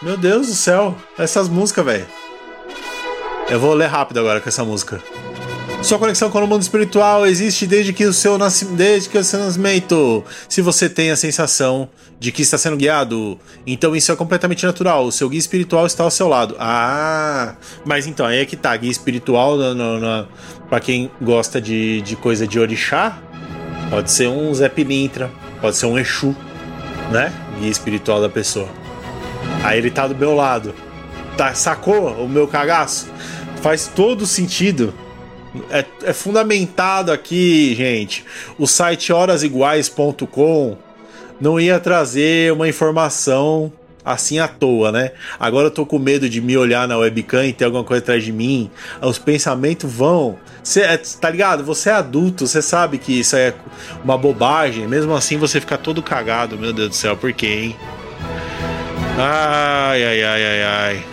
Meu 0.01 0.17
Deus 0.17 0.47
do 0.47 0.53
céu, 0.53 0.97
essas 1.17 1.47
músicas, 1.47 1.85
velho. 1.85 2.05
Eu 3.49 3.57
vou 3.57 3.73
ler 3.73 3.87
rápido 3.87 4.19
agora 4.19 4.41
com 4.41 4.49
essa 4.49 4.65
música. 4.65 5.01
Sua 5.83 5.99
conexão 5.99 6.31
com 6.31 6.39
o 6.39 6.47
mundo 6.47 6.61
espiritual 6.61 7.25
existe 7.27 7.67
desde 7.67 7.91
que 7.91 8.05
o 8.05 8.13
seu 8.13 8.37
nascimento, 8.37 8.77
desde 8.77 9.09
que 9.09 9.17
o 9.17 9.23
seu 9.23 9.37
nascimento. 9.37 10.23
Se 10.47 10.61
você 10.61 10.89
tem 10.89 11.11
a 11.11 11.15
sensação 11.17 11.89
de 12.17 12.31
que 12.31 12.41
está 12.41 12.57
sendo 12.57 12.77
guiado, 12.77 13.37
então 13.67 13.93
isso 13.93 14.09
é 14.09 14.15
completamente 14.15 14.65
natural. 14.65 15.05
O 15.05 15.11
seu 15.11 15.27
guia 15.27 15.39
espiritual 15.39 15.85
está 15.85 16.05
ao 16.05 16.09
seu 16.09 16.29
lado. 16.29 16.55
Ah, 16.57 17.55
mas 17.83 18.07
então 18.07 18.25
aí 18.25 18.39
é 18.39 18.45
que 18.45 18.55
tá. 18.55 18.73
Guia 18.77 18.89
espiritual, 18.89 19.57
para 20.69 20.79
quem 20.79 21.11
gosta 21.21 21.59
de, 21.59 22.01
de 22.01 22.15
coisa 22.15 22.47
de 22.47 22.57
orixá, 22.57 23.21
pode 23.89 24.09
ser 24.09 24.29
um 24.29 24.53
Zé 24.53 24.69
Pilintra, 24.69 25.29
pode 25.59 25.75
ser 25.75 25.87
um 25.87 25.99
Exu, 25.99 26.33
né? 27.11 27.33
Guia 27.59 27.69
espiritual 27.69 28.21
da 28.21 28.29
pessoa. 28.29 28.69
Aí 29.61 29.79
ele 29.79 29.91
tá 29.91 30.07
do 30.07 30.15
meu 30.15 30.33
lado. 30.33 30.73
Tá, 31.35 31.53
sacou 31.53 32.23
o 32.23 32.29
meu 32.29 32.47
cagaço? 32.47 33.07
Faz 33.61 33.91
todo 33.93 34.25
sentido 34.25 34.93
é, 35.69 35.85
é 36.03 36.13
fundamentado 36.13 37.11
aqui, 37.11 37.75
gente. 37.75 38.25
O 38.57 38.67
site 38.67 39.11
horasiguais.com 39.11 40.77
não 41.39 41.59
ia 41.59 41.79
trazer 41.79 42.51
uma 42.53 42.67
informação 42.67 43.71
assim 44.05 44.39
à 44.39 44.47
toa, 44.47 44.91
né? 44.91 45.11
Agora 45.39 45.67
eu 45.67 45.71
tô 45.71 45.85
com 45.85 45.97
medo 45.97 46.29
de 46.29 46.41
me 46.41 46.57
olhar 46.57 46.87
na 46.87 46.97
webcam 46.97 47.45
e 47.45 47.53
ter 47.53 47.65
alguma 47.65 47.83
coisa 47.83 48.03
atrás 48.03 48.23
de 48.23 48.31
mim. 48.31 48.69
Os 49.01 49.17
pensamentos 49.17 49.91
vão. 49.91 50.37
Cê, 50.61 50.81
é, 50.81 50.97
tá 50.97 51.29
ligado? 51.29 51.63
Você 51.63 51.89
é 51.89 51.93
adulto, 51.93 52.47
você 52.47 52.61
sabe 52.61 52.97
que 52.97 53.19
isso 53.19 53.35
é 53.35 53.53
uma 54.03 54.17
bobagem. 54.17 54.87
Mesmo 54.87 55.15
assim 55.15 55.37
você 55.37 55.59
fica 55.59 55.77
todo 55.77 56.01
cagado, 56.01 56.57
meu 56.57 56.73
Deus 56.73 56.89
do 56.89 56.95
céu, 56.95 57.15
por 57.15 57.31
quê, 57.33 57.47
hein? 57.47 57.75
Ai, 59.17 60.03
ai, 60.03 60.23
ai, 60.23 60.45
ai, 60.45 60.63
ai. 60.63 61.05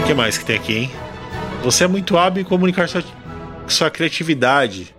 O 0.00 0.06
que 0.06 0.14
mais 0.14 0.36
que 0.36 0.44
tem 0.44 0.56
aqui, 0.56 0.76
hein? 0.76 0.90
Você 1.62 1.84
é 1.84 1.86
muito 1.86 2.18
hábil 2.18 2.42
em 2.42 2.44
comunicar 2.44 2.88
sua, 2.88 3.04
sua 3.68 3.90
criatividade. 3.90 4.92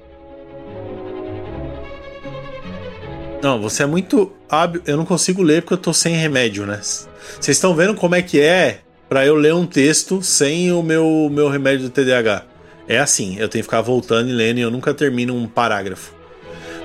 Não, 3.41 3.61
você 3.61 3.83
é 3.83 3.85
muito 3.85 4.31
hábil. 4.49 4.81
Eu 4.87 4.95
não 4.95 5.05
consigo 5.05 5.43
ler 5.43 5.61
porque 5.61 5.73
eu 5.73 5.77
tô 5.77 5.93
sem 5.93 6.15
remédio, 6.15 6.65
né? 6.65 6.79
Vocês 6.81 7.57
estão 7.57 7.75
vendo 7.75 7.93
como 7.93 8.15
é 8.15 8.21
que 8.21 8.39
é 8.39 8.79
para 9.09 9.25
eu 9.25 9.35
ler 9.35 9.53
um 9.53 9.65
texto 9.65 10.21
sem 10.23 10.71
o 10.71 10.81
meu, 10.81 11.29
meu 11.29 11.49
remédio 11.49 11.89
do 11.89 11.89
TDAH? 11.89 12.45
É 12.87 12.97
assim, 12.97 13.37
eu 13.37 13.49
tenho 13.49 13.61
que 13.61 13.69
ficar 13.69 13.81
voltando 13.81 14.29
e 14.29 14.33
lendo 14.33 14.59
e 14.59 14.61
eu 14.61 14.71
nunca 14.71 14.93
termino 14.93 15.35
um 15.35 15.47
parágrafo. 15.47 16.13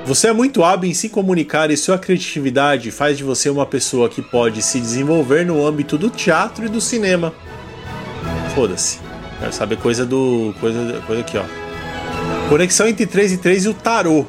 Você 0.05 0.29
é 0.29 0.33
muito 0.33 0.65
hábil 0.65 0.91
em 0.91 0.95
se 0.95 1.09
comunicar 1.09 1.71
e 1.71 1.77
sua 1.77 1.99
criatividade 1.99 2.91
faz 2.91 3.17
de 3.17 3.23
você 3.23 3.49
uma 3.49 3.67
pessoa 3.67 4.09
que 4.09 4.23
pode 4.23 4.61
se 4.63 4.81
desenvolver 4.81 5.47
no 5.47 5.65
âmbito 5.65 5.97
do 5.97 6.11
teatro 6.11 6.67
e 6.67 6.69
do 6.69 6.81
cinema. 6.81 7.33
Foda-se. 8.55 9.08
Quero 9.39 9.53
saber 9.53 9.77
coisa 9.79 10.05
do. 10.05 10.55
Coisa, 10.61 11.03
coisa 11.07 11.23
aqui, 11.23 11.39
ó. 11.39 11.45
Conexão 12.49 12.89
entre 12.89 13.07
3 13.07 13.33
e 13.33 13.37
3 13.39 13.65
e 13.67 13.69
o 13.69 13.75
tarô. 13.75 14.27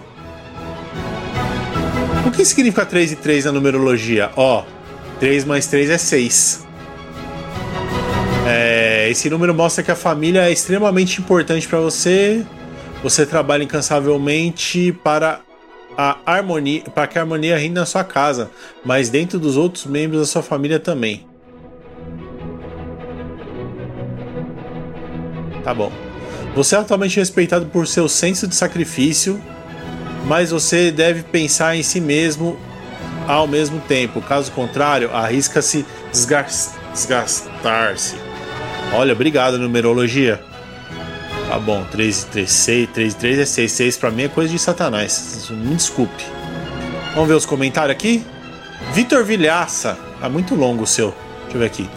O 2.25 2.31
que 2.31 2.45
significa 2.45 2.85
3 2.85 3.13
e 3.13 3.15
3 3.15 3.45
na 3.45 3.51
numerologia? 3.51 4.29
Ó, 4.35 4.63
3 5.19 5.45
mais 5.45 5.67
3 5.67 5.89
é 5.89 5.97
6. 5.97 6.67
É, 8.47 9.09
esse 9.09 9.29
número 9.29 9.53
mostra 9.53 9.83
que 9.83 9.91
a 9.91 9.95
família 9.95 10.47
é 10.47 10.51
extremamente 10.51 11.21
importante 11.21 11.67
para 11.67 11.79
você. 11.79 12.45
Você 13.01 13.25
trabalha 13.25 13.63
incansavelmente 13.63 14.91
para 15.03 15.41
a 15.97 16.17
harmonia, 16.25 16.83
para 16.93 17.07
que 17.07 17.17
a 17.17 17.21
harmonia 17.21 17.57
reine 17.57 17.75
na 17.75 17.85
sua 17.85 18.03
casa, 18.03 18.51
mas 18.83 19.09
dentro 19.09 19.39
dos 19.39 19.57
outros 19.57 19.85
membros 19.85 20.21
da 20.21 20.27
sua 20.27 20.41
família 20.41 20.79
também. 20.79 21.28
Tá 25.69 25.73
bom. 25.75 25.91
Você 26.55 26.73
é 26.73 26.79
altamente 26.79 27.19
respeitado 27.19 27.67
por 27.67 27.85
seu 27.85 28.09
senso 28.09 28.47
de 28.47 28.55
sacrifício, 28.55 29.39
mas 30.25 30.49
você 30.49 30.89
deve 30.89 31.21
pensar 31.21 31.75
em 31.75 31.83
si 31.83 32.01
mesmo 32.01 32.57
ao 33.27 33.47
mesmo 33.47 33.79
tempo. 33.81 34.19
Caso 34.19 34.51
contrário, 34.51 35.11
arrisca-se 35.13 35.85
desgastar-se. 36.11 38.15
Olha, 38.95 39.13
obrigado, 39.13 39.59
numerologia. 39.59 40.41
Tá 41.47 41.59
bom, 41.59 41.85
3 41.91 42.23
e 42.23 42.25
3, 42.25 42.51
6, 42.51 42.89
3 42.91 43.13
e 43.13 43.15
3 43.15 43.37
é 43.37 43.45
6. 43.45 43.71
6 43.71 43.97
pra 43.97 44.09
mim 44.09 44.23
é 44.23 44.27
coisa 44.27 44.51
de 44.51 44.57
satanás. 44.57 45.51
Me 45.51 45.75
desculpe. 45.75 46.25
Vamos 47.13 47.29
ver 47.29 47.35
os 47.35 47.45
comentários 47.45 47.95
aqui? 47.95 48.25
Vitor 48.95 49.23
Vilhaça. 49.23 49.95
Ah, 50.19 50.29
muito 50.29 50.55
longo 50.55 50.81
o 50.81 50.87
seu. 50.87 51.13
Deixa 51.43 51.57
eu 51.57 51.59
ver 51.59 51.67
aqui. 51.67 51.87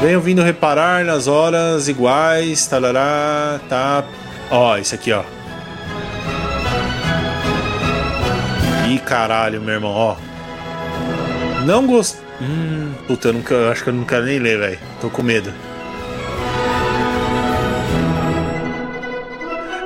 Venham 0.00 0.20
vindo 0.20 0.42
reparar 0.42 1.04
nas 1.04 1.26
horas 1.26 1.88
iguais, 1.88 2.66
talará, 2.66 3.60
tá. 3.68 4.04
Ó, 4.50 4.76
isso 4.76 4.94
aqui, 4.94 5.12
ó. 5.12 5.22
Ih, 8.88 8.98
caralho, 8.98 9.60
meu 9.60 9.74
irmão, 9.74 9.90
ó. 9.90 10.16
Não 11.64 11.86
gost... 11.86 12.18
Hum, 12.40 12.92
puta, 13.06 13.28
eu 13.28 13.32
nunca, 13.32 13.54
eu 13.54 13.72
acho 13.72 13.82
que 13.82 13.90
eu 13.90 13.94
não 13.94 14.04
quero 14.04 14.26
nem 14.26 14.38
ler, 14.38 14.58
velho. 14.58 14.78
Tô 15.00 15.08
com 15.08 15.22
medo. 15.22 15.50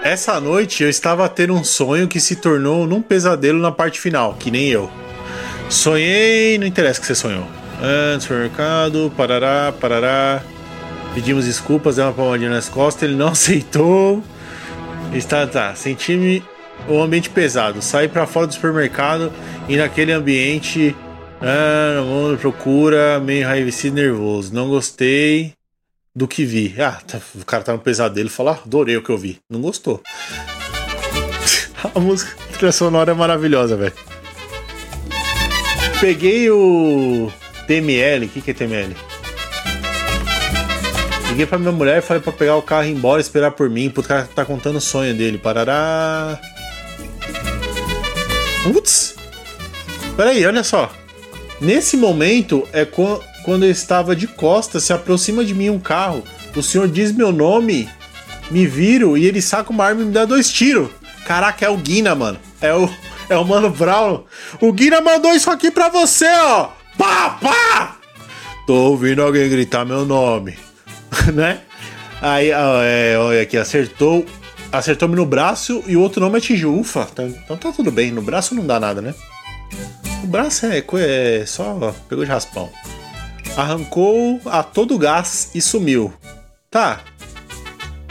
Essa 0.03 0.41
noite 0.41 0.83
eu 0.83 0.89
estava 0.89 1.25
a 1.25 1.29
ter 1.29 1.51
um 1.51 1.63
sonho 1.63 2.09
que 2.09 2.19
se 2.19 2.37
tornou 2.37 2.87
num 2.87 3.03
pesadelo 3.03 3.61
na 3.61 3.71
parte 3.71 4.01
final, 4.01 4.35
que 4.35 4.51
nem 4.51 4.69
eu. 4.69 4.91
Sonhei, 5.69 6.57
não 6.59 6.67
interessa 6.67 6.99
que 6.99 7.07
você 7.07 7.15
sonhou. 7.15 7.47
Antes 7.81 8.25
supermercado, 8.27 9.13
parará, 9.17 9.73
parará. 9.73 10.43
Pedimos 11.15 11.47
desculpas, 11.47 11.97
deu 11.97 12.07
uma 12.07 12.13
palmadinha 12.13 12.51
nas 12.51 12.69
costas, 12.69 13.05
ele 13.05 13.17
não 13.17 13.29
aceitou. 13.33 14.23
Está, 15.13 15.47
tá, 15.47 15.75
senti-me 15.75 16.43
o 16.89 17.01
ambiente 17.01 17.31
pesado. 17.31 17.81
Saí 17.81 18.09
para 18.09 18.27
fora 18.27 18.47
do 18.47 18.55
supermercado 18.55 19.33
e 19.69 19.77
naquele 19.77 20.13
ambiente, 20.13 20.95
ah, 21.41 22.03
mundo 22.03 22.37
procura, 22.39 23.21
meio 23.21 23.43
enraivecido 23.43 23.97
nervoso. 23.97 24.53
Não 24.53 24.69
gostei 24.69 25.55
do 26.15 26.27
que 26.27 26.45
vi. 26.45 26.75
Ah, 26.81 26.99
tá, 27.07 27.21
o 27.35 27.45
cara 27.45 27.63
tá 27.63 27.73
no 27.73 27.79
pesadelo 27.79 28.29
falou, 28.29 28.53
ah, 28.53 28.61
adorei 28.65 28.97
o 28.97 29.03
que 29.03 29.11
eu 29.11 29.19
vi. 29.19 29.39
Não 29.49 29.61
gostou. 29.61 30.03
A 31.95 32.01
música 32.01 32.37
a 32.43 32.53
trilha 32.59 32.73
sonora 32.73 33.13
é 33.13 33.15
maravilhosa, 33.15 33.77
velho. 33.77 33.93
Peguei 36.01 36.51
o 36.51 37.31
TML, 37.69 38.25
o 38.25 38.29
que, 38.31 38.41
que 38.41 38.51
é 38.51 38.55
TML? 38.55 38.97
Liguei 41.29 41.45
pra 41.45 41.59
minha 41.59 41.71
mulher 41.71 41.99
e 41.99 42.01
falei 42.01 42.23
pra 42.23 42.33
pegar 42.33 42.57
o 42.57 42.63
carro 42.63 42.85
e 42.85 42.89
ir 42.89 42.95
embora 42.95 43.21
esperar 43.21 43.51
por 43.51 43.69
mim, 43.69 43.91
porque 43.91 44.07
o 44.07 44.09
cara 44.09 44.29
tá 44.35 44.43
contando 44.43 44.77
o 44.77 44.81
sonho 44.81 45.15
dele. 45.15 45.37
Parará. 45.37 46.41
Putz! 48.63 49.15
Peraí, 50.17 50.45
olha 50.47 50.65
só. 50.65 50.91
Nesse 51.61 51.97
momento 51.97 52.67
é 52.73 52.87
quando 52.87 53.65
eu 53.65 53.71
estava 53.71 54.17
de 54.17 54.27
costas, 54.27 54.85
se 54.85 54.93
aproxima 54.95 55.45
de 55.45 55.55
mim 55.55 55.69
um 55.69 55.79
carro. 55.79 56.25
O 56.57 56.63
senhor 56.63 56.89
diz 56.89 57.13
meu 57.13 57.31
nome, 57.31 57.87
me 58.51 58.67
viro 58.67 59.17
e 59.17 59.27
ele 59.27 59.43
saca 59.43 59.71
uma 59.71 59.85
arma 59.85 60.01
e 60.01 60.05
me 60.07 60.13
dá 60.13 60.25
dois 60.25 60.51
tiros. 60.51 60.89
Caraca, 61.27 61.67
é 61.67 61.69
o 61.69 61.77
Guina, 61.77 62.15
mano. 62.15 62.39
É 62.63 62.75
o, 62.75 62.89
é 63.29 63.37
o 63.37 63.45
Mano 63.45 63.69
Brown. 63.69 64.25
O 64.59 64.73
Guina 64.73 65.03
mandou 65.03 65.35
isso 65.35 65.51
aqui 65.51 65.71
pra 65.71 65.91
você, 65.91 66.27
ó. 66.27 66.78
Pá, 66.99 67.31
pá! 67.41 67.97
Tô 68.67 68.75
ouvindo 68.75 69.23
alguém 69.23 69.49
gritar 69.49 69.87
meu 69.87 70.05
nome, 70.05 70.59
né? 71.33 71.61
Aí, 72.21 72.53
ó, 72.53 72.83
é, 72.83 73.17
olha 73.17 73.43
aqui, 73.43 73.57
acertou 73.57 74.27
acertou-me 74.73 75.17
no 75.17 75.25
braço 75.25 75.83
e 75.87 75.97
o 75.97 76.01
outro 76.01 76.21
não 76.21 76.31
me 76.31 76.39
atingiu. 76.39 76.79
Ufa, 76.79 77.07
tá, 77.07 77.23
então 77.25 77.57
tá 77.57 77.73
tudo 77.73 77.91
bem. 77.91 78.11
No 78.11 78.23
braço 78.23 78.55
não 78.55 78.67
dá 78.67 78.79
nada, 78.79 79.01
né? 79.01 79.15
O 80.23 80.27
braço 80.27 80.67
é, 80.67 80.85
é 80.99 81.47
só 81.47 81.95
pegou 82.09 82.25
de 82.25 82.31
raspão. 82.31 82.71
Arrancou 83.57 84.41
a 84.47 84.63
todo 84.63 84.99
gás 84.99 85.51
e 85.55 85.61
sumiu. 85.61 86.13
Tá. 86.71 87.01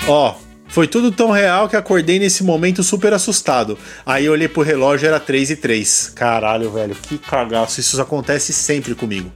Ó, 0.08 0.36
foi 0.68 0.88
tudo 0.88 1.12
tão 1.12 1.32
real 1.32 1.68
que 1.70 1.76
acordei 1.76 2.20
nesse 2.20 2.44
momento 2.44 2.84
super 2.84 3.14
assustado. 3.14 3.78
Aí 4.06 4.26
eu 4.26 4.34
olhei 4.34 4.48
pro 4.48 4.62
relógio, 4.62 5.08
era 5.08 5.20
3 5.20 5.52
e 5.52 5.56
3. 5.56 6.12
Caralho, 6.16 6.72
velho, 6.72 6.96
que 6.96 7.18
cagaço. 7.18 7.80
Isso 7.80 8.00
acontece 8.02 8.54
sempre 8.54 8.94
comigo. 8.94 9.32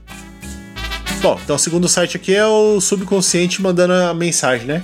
Bom, 1.20 1.38
então 1.42 1.56
o 1.56 1.58
segundo 1.58 1.88
site 1.88 2.16
aqui 2.16 2.34
é 2.34 2.44
o 2.44 2.80
subconsciente 2.80 3.62
mandando 3.62 3.92
a 3.92 4.12
mensagem, 4.12 4.66
né? 4.66 4.82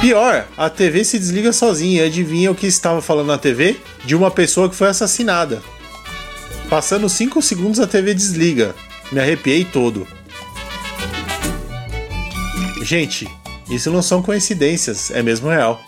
Pior, 0.00 0.46
a 0.56 0.70
TV 0.70 1.04
se 1.04 1.18
desliga 1.18 1.52
sozinha. 1.52 2.04
Adivinha 2.06 2.50
o 2.50 2.54
que 2.54 2.66
estava 2.66 3.02
falando 3.02 3.26
na 3.26 3.38
TV? 3.38 3.76
De 4.04 4.14
uma 4.14 4.30
pessoa 4.30 4.68
que 4.70 4.76
foi 4.76 4.88
assassinada. 4.88 5.60
Passando 6.70 7.08
5 7.08 7.42
segundos 7.42 7.80
a 7.80 7.86
TV 7.86 8.14
desliga. 8.14 8.74
Me 9.10 9.18
arrepiei 9.18 9.64
todo. 9.64 10.06
Gente, 12.82 13.28
isso 13.70 13.90
não 13.90 14.02
são 14.02 14.22
coincidências, 14.22 15.10
é 15.10 15.22
mesmo 15.22 15.48
real. 15.48 15.80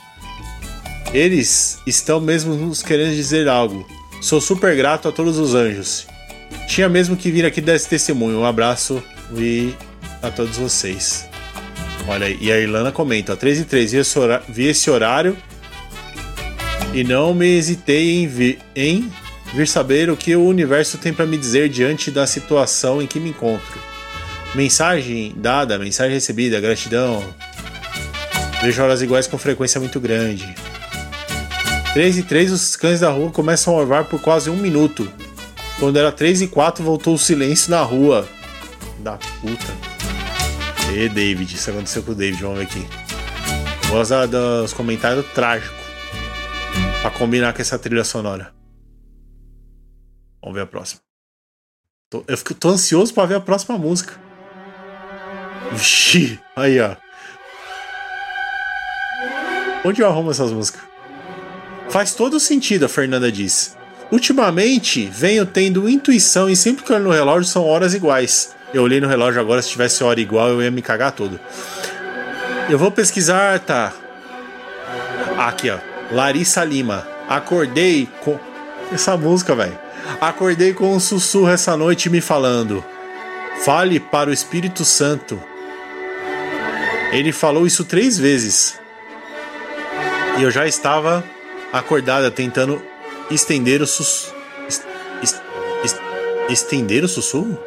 Eles 1.13 1.79
estão 1.87 2.21
mesmo 2.21 2.55
nos 2.55 2.83
querendo 2.83 3.15
dizer 3.15 3.49
algo. 3.49 3.87
Sou 4.21 4.41
super 4.41 4.77
grato 4.77 5.09
a 5.09 5.13
todos 5.13 5.39
os 5.39 5.55
anjos. 5.55 6.07
Tinha 6.69 6.89
mesmo 6.89 7.17
que 7.17 7.31
vir 7.31 7.45
aqui 7.45 7.61
dar 7.61 7.75
esse 7.75 7.89
testemunho. 7.89 8.39
Um 8.39 8.45
abraço 8.45 9.03
e 9.35 9.75
a 10.23 10.31
todos 10.31 10.57
vocês. 10.57 11.29
Olha 12.07 12.27
aí, 12.27 12.39
e 12.41 12.53
a 12.53 12.59
Irlanda 12.59 12.93
comenta: 12.93 13.37
3 13.37 13.61
e 13.61 13.65
3, 13.65 13.93
vi 13.93 13.99
esse, 13.99 14.19
horário, 14.19 14.45
vi 14.49 14.67
esse 14.67 14.91
horário 14.91 15.37
e 16.93 17.05
não 17.05 17.33
me 17.35 17.47
hesitei 17.47 18.23
em 18.23 18.27
vir, 18.27 18.59
em 18.75 19.11
vir 19.55 19.67
saber 19.67 20.11
o 20.11 20.17
que 20.17 20.35
o 20.35 20.45
universo 20.45 20.99
tem 20.99 21.13
para 21.13 21.27
me 21.27 21.37
dizer 21.37 21.69
diante 21.69 22.11
da 22.11 22.27
situação 22.27 23.01
em 23.01 23.07
que 23.07 23.21
me 23.21 23.31
encontro. 23.31 23.81
Mensagem 24.55 25.33
dada, 25.37 25.79
mensagem 25.79 26.15
recebida, 26.15 26.61
gratidão. 26.61 27.23
Vejo 28.63 28.83
horas 28.83 29.01
iguais 29.01 29.27
com 29.27 29.39
frequência 29.39 29.81
muito 29.81 29.99
grande. 29.99 30.55
3 31.95 32.19
e 32.19 32.23
3, 32.23 32.53
os 32.53 32.77
cães 32.77 33.01
da 33.01 33.11
rua 33.11 33.31
começam 33.31 33.75
a 33.75 33.79
orvar 33.79 34.05
por 34.05 34.21
quase 34.21 34.51
um 34.51 34.57
minuto. 34.57 35.11
Quando 35.79 35.99
era 35.99 36.13
3 36.13 36.43
e 36.43 36.47
4, 36.47 36.85
voltou 36.85 37.15
o 37.15 37.19
silêncio 37.19 37.71
na 37.71 37.81
rua. 37.83 38.29
Da 38.99 39.19
puta. 39.41 39.91
E 40.93 41.09
David, 41.09 41.55
isso 41.55 41.71
aconteceu 41.71 42.03
com 42.03 42.13
o 42.13 42.15
David, 42.15 42.43
vamos 42.43 42.59
ver 42.59 42.65
aqui. 42.65 42.87
Gosta 43.89 44.27
dos 44.27 44.73
comentários 44.73 45.27
trágico. 45.33 45.75
Pra 47.01 47.11
combinar 47.11 47.55
com 47.55 47.63
essa 47.63 47.79
trilha 47.79 48.05
sonora. 48.05 48.53
Vamos 50.43 50.55
ver 50.55 50.63
a 50.63 50.67
próxima. 50.67 51.01
Tô, 52.11 52.25
eu 52.29 52.37
fico, 52.37 52.55
tô 52.55 52.69
ansioso 52.69 53.15
pra 53.15 53.25
ver 53.25 53.37
a 53.37 53.41
próxima 53.41 53.79
música. 53.79 54.21
Vixi, 55.73 56.39
aí 56.55 56.79
ó. 56.81 56.95
Onde 59.85 60.03
eu 60.03 60.07
arrumo 60.07 60.31
essas 60.31 60.53
músicas? 60.53 60.83
Faz 61.89 62.15
todo 62.15 62.39
sentido, 62.39 62.85
a 62.85 62.89
Fernanda 62.89 63.33
disse. 63.33 63.73
Ultimamente, 64.11 65.07
venho 65.07 65.47
tendo 65.47 65.89
intuição 65.89 66.51
e 66.51 66.57
sempre 66.57 66.85
que 66.85 66.93
olho 66.93 67.05
no 67.05 67.11
relógio 67.11 67.49
são 67.49 67.65
horas 67.65 67.95
iguais. 67.95 68.55
Eu 68.75 68.83
olhei 68.83 69.01
no 69.01 69.09
relógio 69.09 69.41
agora, 69.41 69.63
se 69.63 69.71
tivesse 69.71 70.05
hora 70.05 70.21
igual, 70.21 70.49
eu 70.49 70.63
ia 70.63 70.71
me 70.71 70.83
cagar 70.83 71.13
todo. 71.13 71.41
Eu 72.69 72.79
vou 72.79 72.91
pesquisar, 72.91 73.59
tá. 73.61 73.93
Aqui, 75.37 75.71
ó. 75.71 75.79
Larissa 76.13 76.63
Lima. 76.65 77.07
Acordei 77.29 78.09
com. 78.23 78.39
Essa 78.93 79.17
música, 79.17 79.55
velho. 79.55 79.79
Acordei 80.21 80.75
com 80.75 80.95
um 80.95 81.01
sussurro 81.01 81.49
essa 81.49 81.77
noite 81.77 82.11
me 82.11 82.21
falando: 82.21 82.85
Fale 83.65 84.01
para 84.01 84.31
o 84.31 84.33
Espírito 84.33 84.85
Santo. 84.85 85.41
Ele 87.13 87.33
falou 87.33 87.67
isso 87.67 87.85
três 87.85 88.19
vezes. 88.19 88.79
E 90.41 90.43
eu 90.43 90.51
já 90.51 90.67
estava 90.67 91.23
acordada 91.71 92.31
tentando 92.31 92.81
estender 93.31 93.83
o 93.83 93.87
sus... 93.87 94.33
Est... 94.67 94.83
Est... 95.23 95.37
Est... 95.85 96.01
estender 96.49 97.05
o 97.05 97.09
sussurro? 97.09 97.63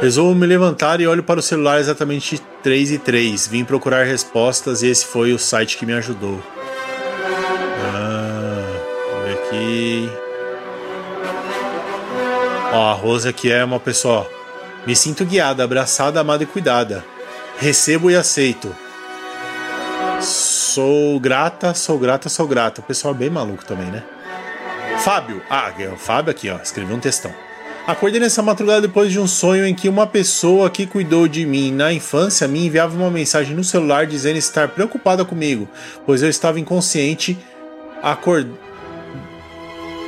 Resolvo 0.00 0.36
me 0.36 0.46
levantar 0.46 1.00
e 1.00 1.06
olho 1.08 1.24
para 1.24 1.40
o 1.40 1.42
celular 1.42 1.80
exatamente 1.80 2.40
3 2.62 2.92
e 2.92 2.98
3. 2.98 3.48
Vim 3.48 3.64
procurar 3.64 4.04
respostas 4.04 4.84
e 4.84 4.86
esse 4.86 5.04
foi 5.04 5.32
o 5.32 5.38
site 5.38 5.76
que 5.76 5.84
me 5.84 5.94
ajudou. 5.94 6.40
Ah, 7.92 9.24
ver 9.24 9.32
aqui. 9.32 10.08
Ó, 12.72 12.90
a 12.92 12.92
Rosa 12.92 13.30
aqui 13.30 13.50
é 13.50 13.64
uma 13.64 13.80
pessoa. 13.80 14.30
Me 14.86 14.94
sinto 14.94 15.24
guiada, 15.24 15.64
abraçada, 15.64 16.20
amada 16.20 16.44
e 16.44 16.46
cuidada. 16.46 17.04
Recebo 17.58 18.12
e 18.12 18.14
aceito. 18.14 18.85
Sou 20.76 21.18
grata, 21.18 21.72
sou 21.72 21.98
grata, 21.98 22.28
sou 22.28 22.46
grata. 22.46 22.82
O 22.82 22.84
pessoal 22.84 23.14
é 23.14 23.16
bem 23.16 23.30
maluco 23.30 23.64
também, 23.64 23.86
né? 23.86 24.04
Fábio. 24.98 25.40
Ah, 25.48 25.72
o 25.90 25.96
Fábio 25.96 26.30
aqui, 26.30 26.50
ó. 26.50 26.58
Escreveu 26.58 26.94
um 26.94 27.00
textão. 27.00 27.32
Acordei 27.86 28.20
nessa 28.20 28.42
madrugada 28.42 28.82
depois 28.82 29.10
de 29.10 29.18
um 29.18 29.26
sonho 29.26 29.64
em 29.64 29.74
que 29.74 29.88
uma 29.88 30.06
pessoa 30.06 30.68
que 30.68 30.86
cuidou 30.86 31.26
de 31.26 31.46
mim 31.46 31.72
na 31.72 31.94
infância 31.94 32.46
me 32.46 32.66
enviava 32.66 32.94
uma 32.94 33.10
mensagem 33.10 33.56
no 33.56 33.64
celular 33.64 34.06
dizendo 34.06 34.36
estar 34.36 34.68
preocupada 34.68 35.24
comigo, 35.24 35.66
pois 36.04 36.22
eu 36.22 36.28
estava 36.28 36.60
inconsciente, 36.60 37.38
acord... 38.02 38.46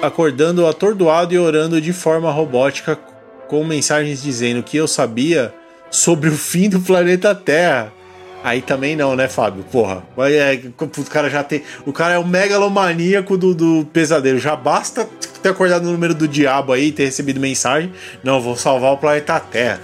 acordando 0.03 0.67
atordoado 0.67 1.33
e 1.33 1.39
orando 1.39 1.81
de 1.81 1.95
forma 1.95 2.31
robótica 2.31 2.95
com 3.47 3.65
mensagens 3.65 4.23
dizendo 4.23 4.63
que 4.63 4.77
eu 4.77 4.87
sabia 4.87 5.51
sobre 5.91 6.29
o 6.29 6.37
fim 6.37 6.69
do 6.69 6.79
planeta 6.79 7.35
Terra. 7.35 7.97
Aí 8.43 8.63
também 8.63 8.95
não, 8.95 9.17
né, 9.17 9.29
Fábio? 9.29 9.65
Porra, 9.65 10.03
é, 10.31 10.61
o 10.81 11.05
cara 11.05 11.29
já 11.29 11.43
tem. 11.43 11.63
O 11.85 11.93
cara 11.93 12.15
é 12.15 12.19
o 12.19 12.27
megalomaníaco 12.27 13.37
do, 13.37 13.55
do 13.55 13.87
pesadelo. 13.93 14.39
Já 14.39 14.55
basta 14.55 15.09
ter 15.43 15.49
acordado 15.49 15.85
no 15.85 15.93
número 15.93 16.15
do 16.15 16.29
diabo 16.29 16.73
aí, 16.73 16.93
ter 16.93 17.07
recebido 17.07 17.41
mensagem. 17.41 17.93
Não, 18.23 18.41
vou 18.41 18.57
salvar 18.57 18.93
o 18.93 18.97
planeta 18.97 19.41
Terra. 19.41 19.81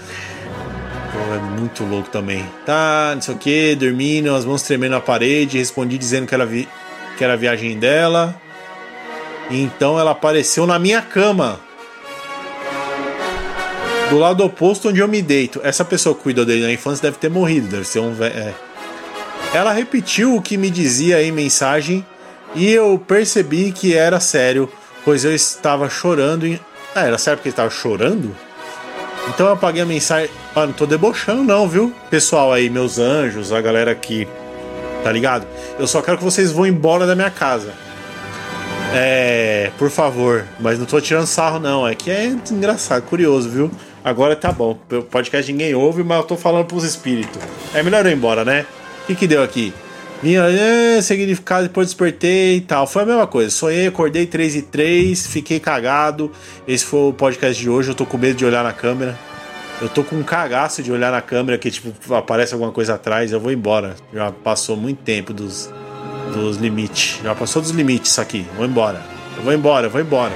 É 1.15 1.59
muito 1.59 1.85
louco 1.85 2.11
também. 2.11 2.45
Tá, 2.65 3.13
não 3.15 3.23
sei 3.23 3.35
o 3.35 3.39
que, 3.39 3.75
dormindo, 3.75 4.35
as 4.35 4.45
mãos 4.45 4.63
tremendo 4.63 4.93
na 4.93 5.01
parede. 5.01 5.59
Respondi 5.59 5.99
dizendo 5.99 6.27
que 6.27 6.35
era, 6.35 6.47
vi, 6.47 6.69
que 7.17 7.25
era 7.25 7.33
a 7.33 7.37
viagem 7.37 7.79
dela. 7.79 8.41
Então 9.51 9.99
ela 9.99 10.13
apareceu 10.13 10.67
na 10.67 10.79
minha 10.79 11.03
cama 11.03 11.61
do 14.11 14.19
lado 14.19 14.45
oposto 14.45 14.89
onde 14.89 15.01
eu 15.01 15.09
me 15.09 15.23
deito. 15.23 15.61
Essa 15.63 15.85
pessoa 15.85 16.15
que 16.15 16.23
cuidou 16.23 16.45
dele 16.45 16.63
na 16.63 16.73
infância 16.73 17.03
deve 17.03 17.19
ter 17.19 17.29
morrido, 17.29 17.69
deve 17.69 17.85
ser 17.85 18.01
um. 18.01 18.15
É. 18.23 18.53
Ela 19.53 19.73
repetiu 19.73 20.35
o 20.35 20.43
que 20.43 20.57
me 20.57 20.71
dizia 20.71 21.23
em 21.23 21.33
mensagem 21.33 22.05
e 22.55 22.71
eu 22.71 23.03
percebi 23.05 23.73
que 23.73 23.95
era 23.95 24.21
sério, 24.21 24.71
pois 25.05 25.25
eu 25.25 25.35
estava 25.35 25.89
chorando. 25.89 26.47
Em... 26.47 26.59
Ah, 26.95 27.07
era 27.07 27.19
sério 27.19 27.39
porque 27.39 27.49
ele 27.49 27.53
estava 27.53 27.71
chorando? 27.71 28.35
Então 29.29 29.47
eu 29.47 29.53
apaguei 29.53 29.83
a 29.83 29.87
mensagem. 29.87 30.31
Ah, 30.55 30.67
não 30.67 30.73
tô 30.73 30.87
debochando, 30.87 31.43
não, 31.43 31.69
viu? 31.69 31.93
Pessoal 32.11 32.53
aí, 32.53 32.69
meus 32.71 32.99
anjos, 32.99 33.53
a 33.53 33.61
galera 33.61 33.91
aqui. 33.91 34.29
Tá 35.03 35.11
ligado? 35.11 35.47
Eu 35.79 35.87
só 35.87 36.01
quero 36.01 36.19
que 36.19 36.25
vocês 36.25 36.53
vão 36.53 36.67
embora 36.67 37.07
da 37.07 37.15
minha 37.15 37.31
casa. 37.31 37.73
É, 38.95 39.73
por 39.77 39.91
favor, 39.91 40.45
mas 40.61 40.79
não 40.79 40.87
tô 40.87 41.01
tirando 41.01 41.27
sarro, 41.27 41.59
não. 41.59 41.87
É 41.87 41.95
que 41.95 42.11
é 42.11 42.27
engraçado, 42.27 43.03
curioso, 43.03 43.49
viu? 43.49 43.71
Agora 44.05 44.37
tá 44.37 44.53
bom. 44.53 44.79
O 44.93 45.03
podcast 45.03 45.51
ninguém 45.51 45.75
ouve, 45.75 46.05
mas 46.05 46.19
eu 46.19 46.25
tô 46.25 46.37
falando 46.37 46.67
pros 46.67 46.85
espíritos. 46.85 47.41
É 47.73 47.83
melhor 47.83 48.05
eu 48.05 48.13
ir 48.13 48.15
embora, 48.15 48.45
né? 48.45 48.67
O 49.03 49.07
que, 49.07 49.15
que 49.15 49.27
deu 49.27 49.43
aqui? 49.43 49.73
Vinha 50.23 50.43
é, 50.43 51.01
significado, 51.01 51.65
depois 51.65 51.89
despertei 51.89 52.57
e 52.57 52.61
tal. 52.61 52.87
Foi 52.87 53.03
a 53.03 53.07
mesma 53.07 53.27
coisa. 53.27 53.51
Sonhei, 53.51 53.87
acordei 53.87 54.27
3 54.27 54.57
e 54.57 54.63
3, 54.63 55.27
fiquei 55.27 55.59
cagado. 55.59 56.31
Esse 56.69 56.85
foi 56.85 57.09
o 57.09 57.13
podcast 57.15 57.61
de 57.61 57.69
hoje. 57.69 57.91
Eu 57.91 57.95
tô 57.95 58.05
com 58.05 58.19
medo 58.19 58.35
de 58.35 58.45
olhar 58.45 58.63
na 58.63 58.73
câmera. 58.73 59.19
Eu 59.81 59.89
tô 59.89 60.05
com 60.05 60.17
um 60.17 60.23
cagaço 60.23 60.83
de 60.83 60.93
olhar 60.93 61.11
na 61.11 61.21
câmera 61.21 61.59
que, 61.59 61.71
tipo, 61.71 62.15
aparece 62.15 62.53
alguma 62.53 62.73
coisa 62.73 62.95
atrás. 62.95 63.33
Eu 63.33 63.41
vou 63.41 63.53
embora. 63.53 63.97
Já 64.13 64.31
passou 64.31 64.77
muito 64.77 65.03
tempo 65.03 65.33
dos, 65.33 65.71
dos 66.33 66.59
limites. 66.59 67.21
Já 67.23 67.35
passou 67.35 67.61
dos 67.61 67.71
limites 67.71 68.13
isso 68.13 68.21
aqui. 68.21 68.47
Vou 68.57 68.67
embora. 68.67 69.03
Eu 69.37 69.43
vou 69.43 69.53
embora, 69.53 69.87
eu 69.87 69.91
vou 69.91 70.01
embora. 70.01 70.33